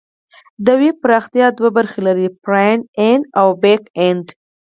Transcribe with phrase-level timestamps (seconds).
[0.65, 4.25] د ویب پراختیا دوه برخې لري: فرنټ اینډ او بیک اینډ.